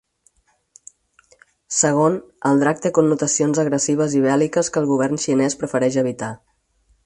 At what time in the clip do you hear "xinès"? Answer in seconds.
5.27-5.61